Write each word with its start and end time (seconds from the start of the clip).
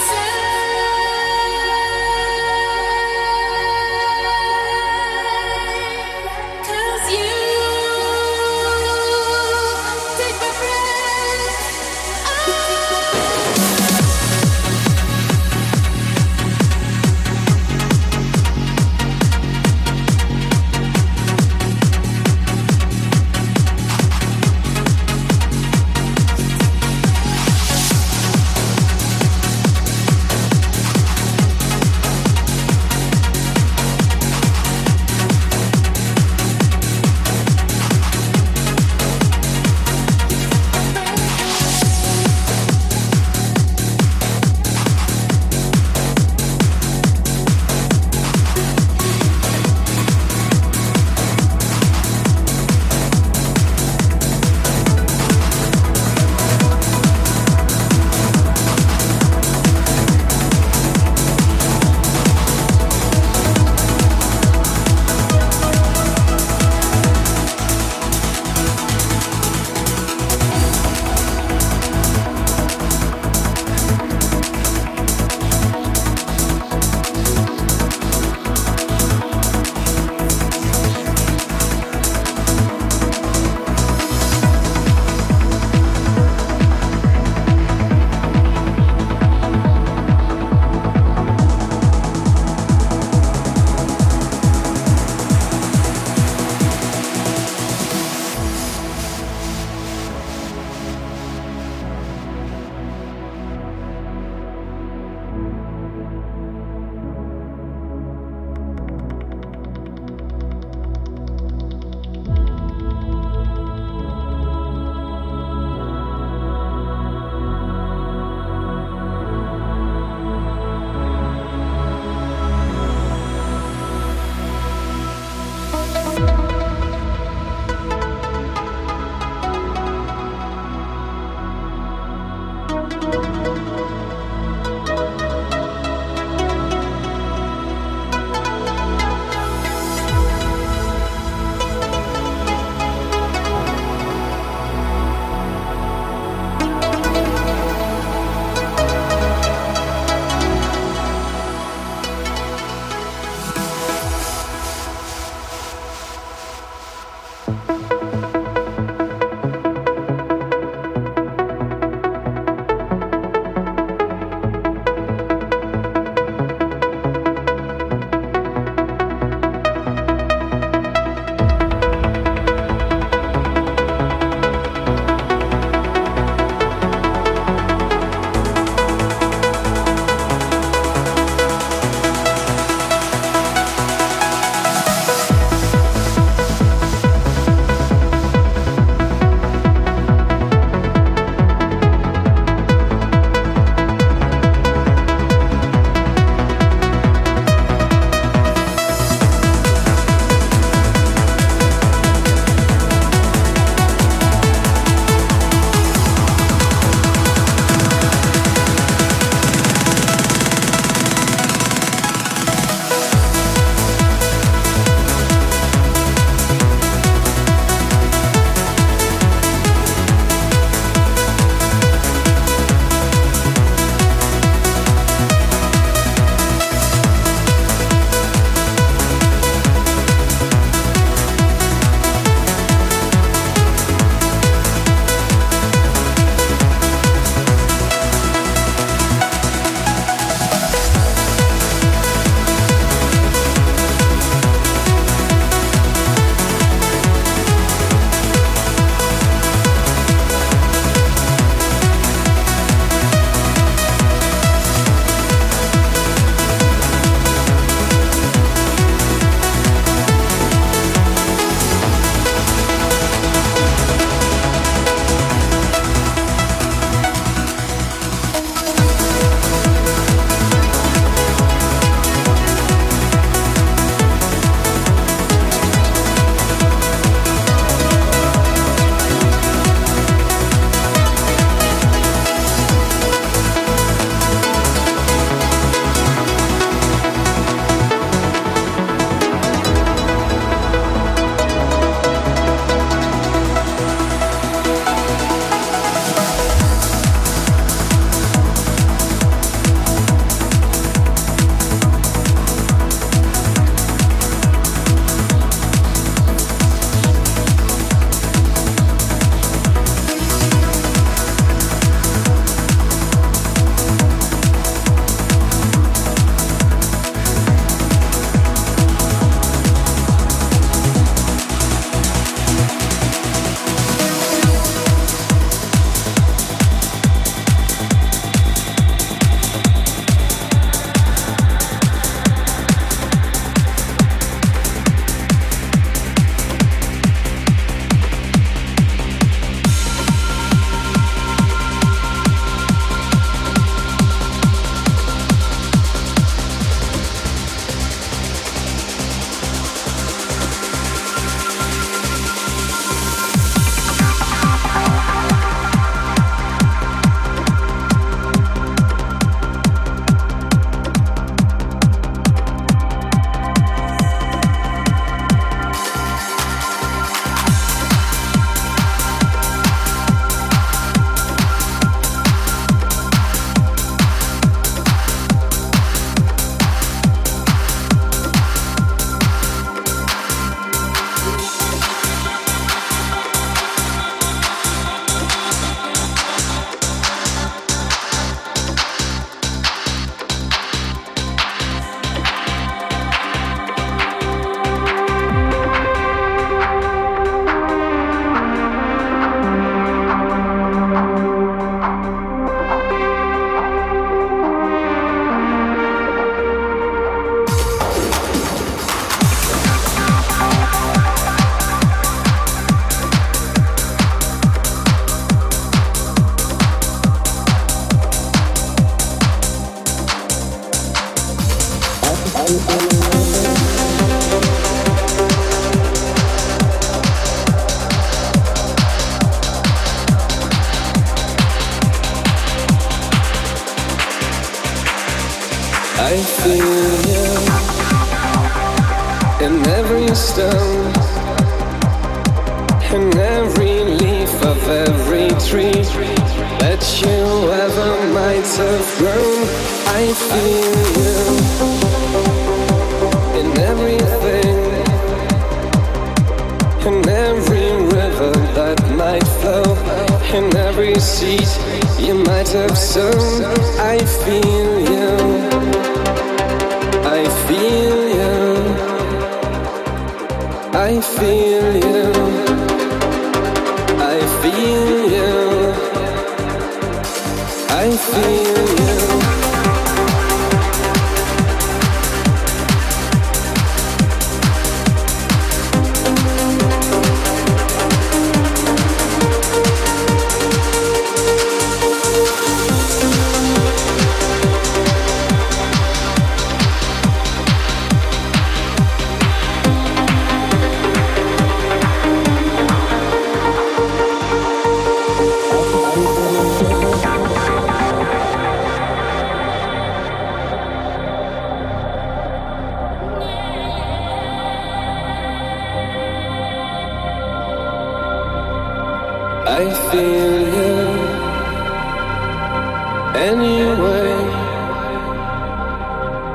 places 0.00 0.29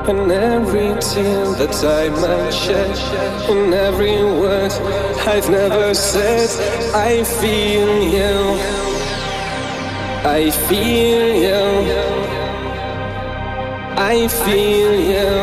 In 0.08 0.30
every 0.30 0.94
tear 1.00 1.46
that 1.60 1.76
I 1.84 2.08
might 2.10 2.50
shed, 2.52 2.96
in 3.50 3.74
every 3.74 4.22
word 4.22 4.70
I've 5.26 5.50
never 5.50 5.94
said, 5.94 6.48
I 6.94 7.24
feel 7.24 7.90
you. 8.16 8.36
I 10.24 10.50
feel 10.68 11.26
you. 11.46 11.64
I 13.98 14.28
feel 14.28 14.94
you. 15.14 15.34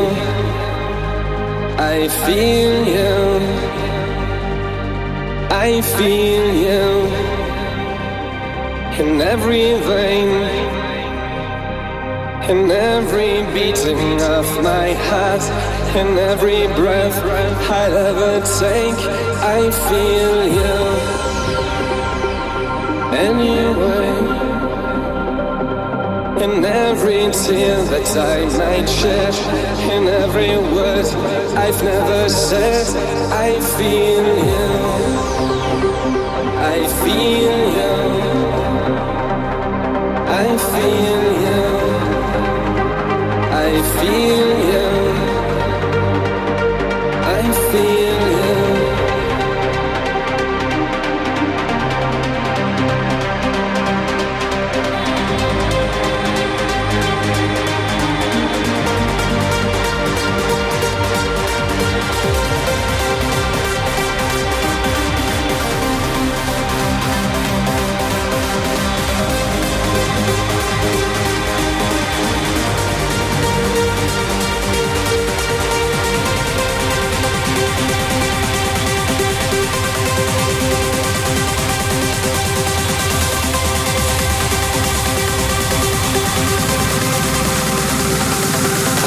I 1.78 2.08
feel 2.24 2.74
you. 2.96 3.64
I 5.50 5.82
feel 5.82 6.46
you 6.54 7.34
in 9.00 9.20
every 9.20 9.74
vein, 9.88 10.30
in 12.50 12.70
every 12.70 13.42
beating 13.54 14.20
of 14.20 14.46
my 14.62 14.92
heart, 15.08 15.42
in 15.96 16.18
every 16.18 16.66
breath 16.76 17.16
I'll 17.70 17.96
ever 17.96 18.40
take. 18.60 19.00
I 19.56 19.70
feel 19.88 20.36
you 20.58 20.74
anyway. 23.16 24.12
In 26.44 26.64
every 26.64 27.30
tear 27.32 27.82
that 27.92 28.16
I 28.16 28.44
might 28.58 28.88
shed, 28.88 29.34
in 29.90 30.06
every 30.06 30.58
word 30.74 31.06
I've 31.56 31.82
never 31.82 32.28
said, 32.28 32.86
I 33.32 33.58
feel 33.76 34.26
you. 34.52 34.68
I 36.74 36.86
feel 37.00 37.58
you. 37.78 37.94
I 40.28 40.58
feel 40.58 41.68
you. 41.70 41.73
Feel 43.82 45.00
you. 45.00 45.03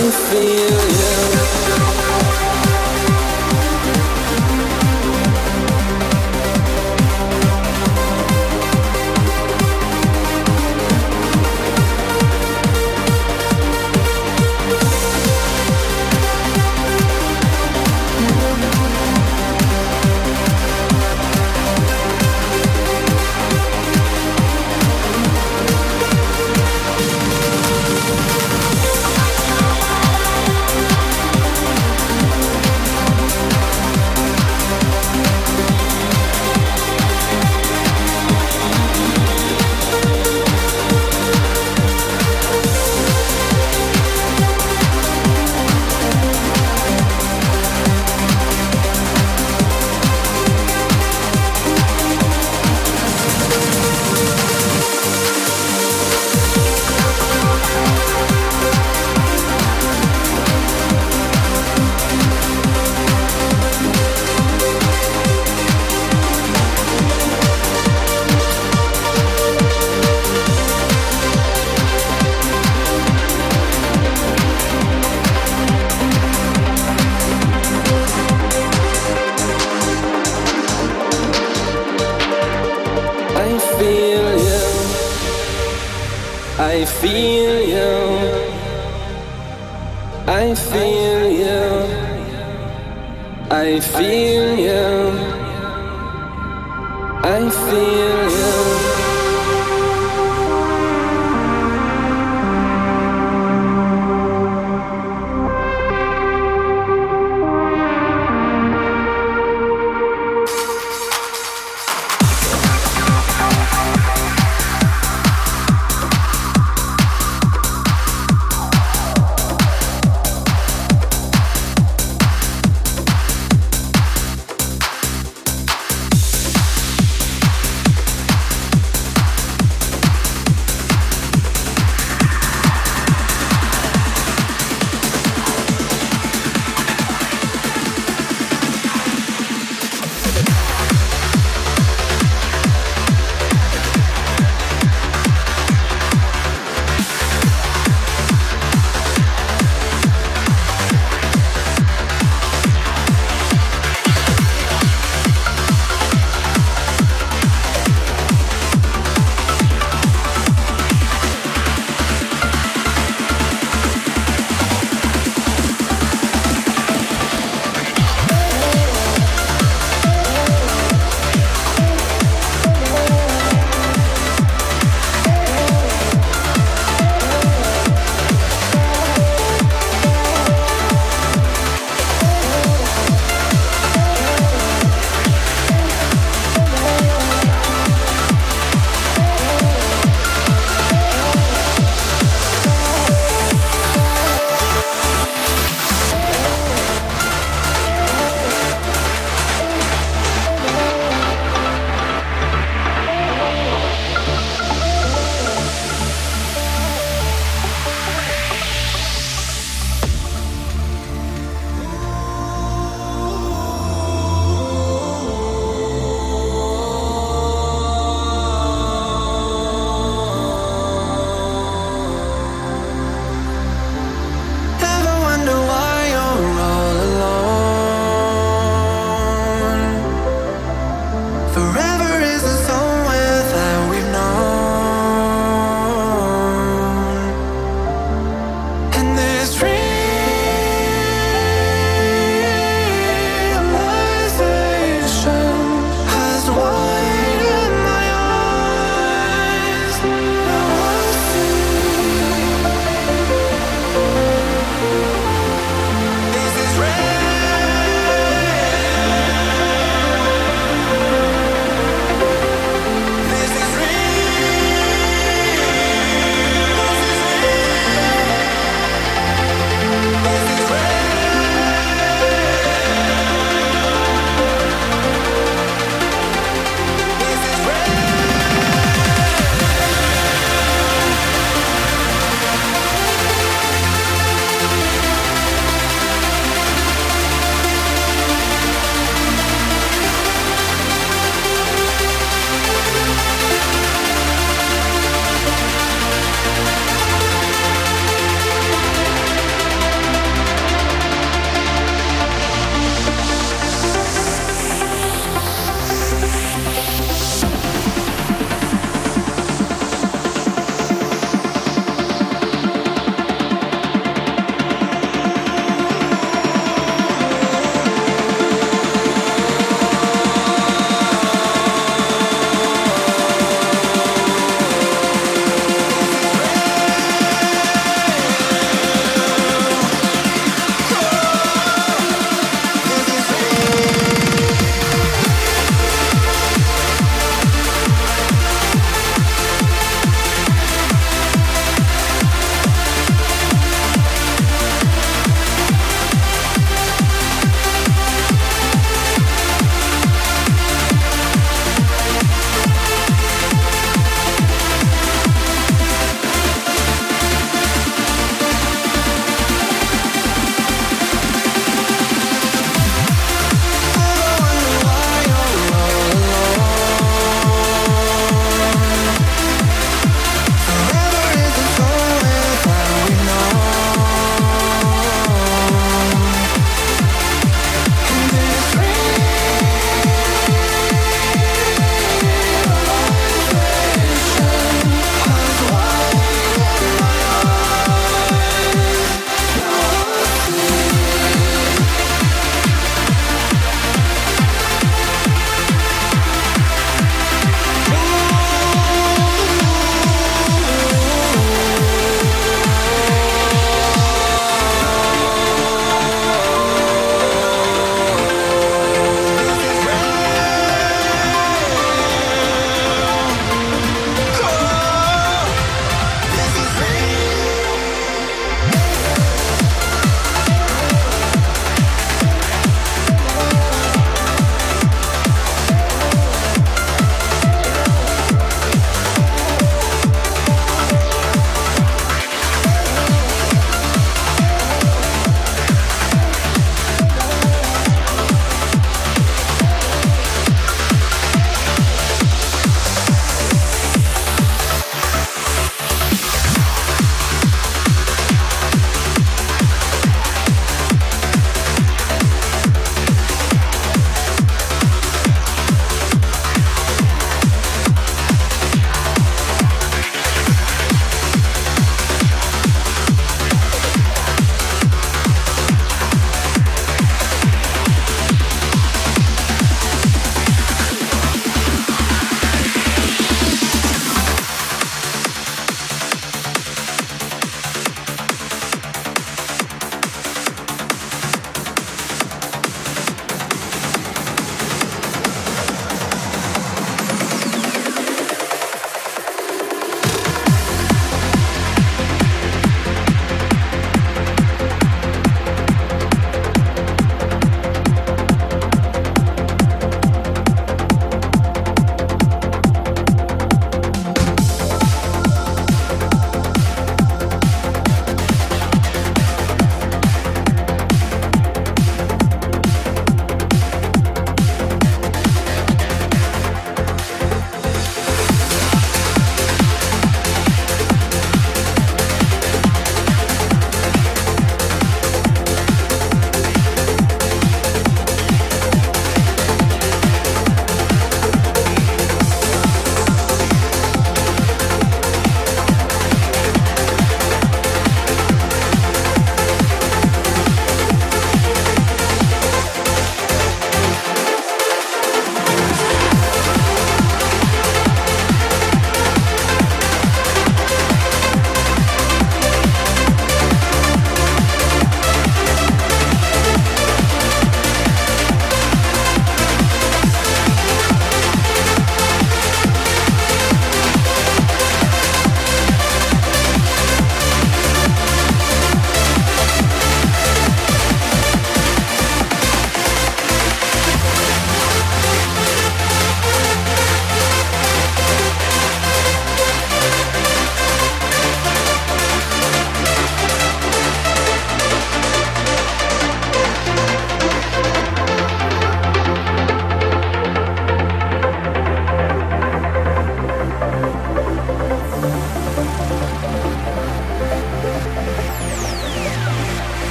feel 0.00 1.32
you. 1.32 1.37